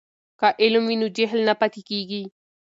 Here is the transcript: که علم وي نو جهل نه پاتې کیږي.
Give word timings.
که 0.39 0.47
علم 0.63 0.83
وي 0.87 0.95
نو 1.01 1.07
جهل 1.17 1.39
نه 1.47 1.53
پاتې 1.59 1.81
کیږي. 1.89 2.23